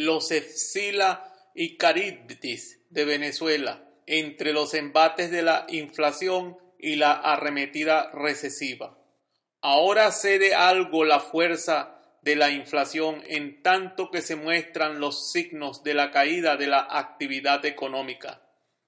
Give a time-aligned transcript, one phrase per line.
[0.00, 0.32] los
[1.54, 8.98] y Caritis de Venezuela, entre los embates de la inflación y la arremetida recesiva.
[9.60, 15.82] Ahora cede algo la fuerza de la inflación en tanto que se muestran los signos
[15.82, 18.40] de la caída de la actividad económica.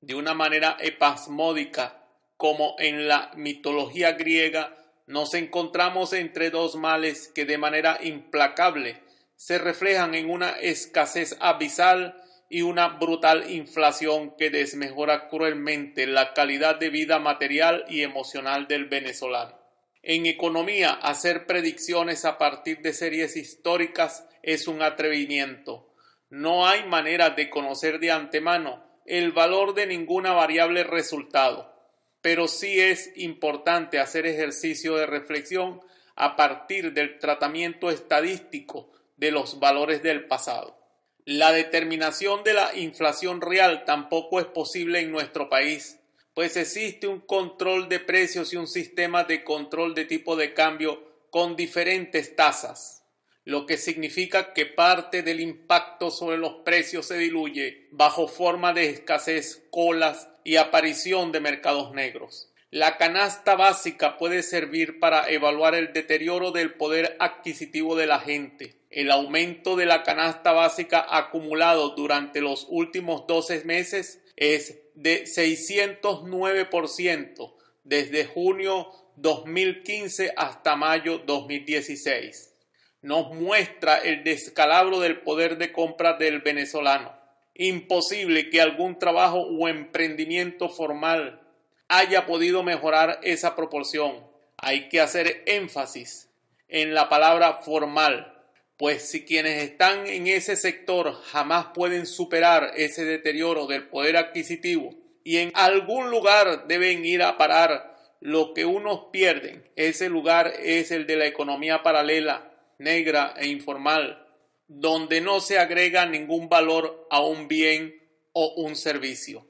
[0.00, 2.02] De una manera epasmódica,
[2.38, 4.74] como en la mitología griega,
[5.06, 9.04] nos encontramos entre dos males que de manera implacable
[9.36, 16.76] se reflejan en una escasez abisal y una brutal inflación que desmejora cruelmente la calidad
[16.76, 19.58] de vida material y emocional del venezolano.
[20.02, 25.90] En economía, hacer predicciones a partir de series históricas es un atrevimiento.
[26.28, 31.74] No hay manera de conocer de antemano el valor de ninguna variable resultado,
[32.20, 35.80] pero sí es importante hacer ejercicio de reflexión
[36.16, 40.78] a partir del tratamiento estadístico de los valores del pasado.
[41.24, 46.00] La determinación de la inflación real tampoco es posible en nuestro país
[46.34, 51.00] pues existe un control de precios y un sistema de control de tipo de cambio
[51.30, 53.04] con diferentes tasas,
[53.44, 58.90] lo que significa que parte del impacto sobre los precios se diluye bajo forma de
[58.90, 62.50] escasez, colas y aparición de mercados negros.
[62.74, 68.80] La canasta básica puede servir para evaluar el deterioro del poder adquisitivo de la gente.
[68.90, 77.54] El aumento de la canasta básica acumulado durante los últimos 12 meses es de 609%
[77.84, 82.56] desde junio 2015 hasta mayo 2016.
[83.02, 87.16] Nos muestra el descalabro del poder de compra del venezolano.
[87.54, 91.43] Imposible que algún trabajo o emprendimiento formal
[91.88, 94.26] haya podido mejorar esa proporción.
[94.56, 96.30] Hay que hacer énfasis
[96.68, 98.34] en la palabra formal
[98.76, 104.94] pues si quienes están en ese sector jamás pueden superar ese deterioro del poder adquisitivo
[105.22, 110.90] y en algún lugar deben ir a parar lo que unos pierden, ese lugar es
[110.90, 114.26] el de la economía paralela, negra e informal,
[114.66, 118.02] donde no se agrega ningún valor a un bien
[118.32, 119.46] o un servicio.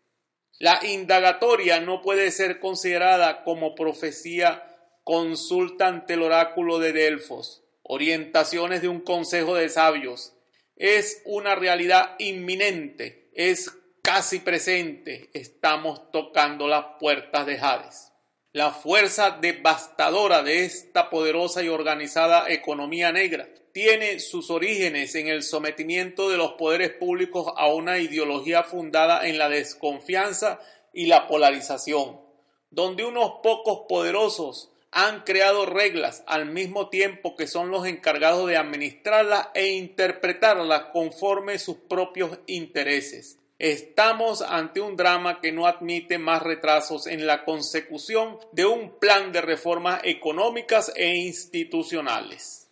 [0.58, 4.64] La indagatoria no puede ser considerada como profecía
[5.04, 10.34] consulta ante el oráculo de Delfos, orientaciones de un consejo de sabios.
[10.78, 13.72] Es una realidad inminente, es
[14.02, 18.14] casi presente, estamos tocando las puertas de Hades.
[18.54, 25.44] La fuerza devastadora de esta poderosa y organizada economía negra tiene sus orígenes en el
[25.44, 30.62] sometimiento de los poderes públicos a una ideología fundada en la desconfianza
[30.94, 32.22] y la polarización,
[32.70, 38.56] donde unos pocos poderosos han creado reglas al mismo tiempo que son los encargados de
[38.56, 43.40] administrarlas e interpretarlas conforme sus propios intereses.
[43.60, 49.34] Estamos ante un drama que no admite más retrasos en la consecución de un plan
[49.34, 52.65] de reformas económicas e institucionales.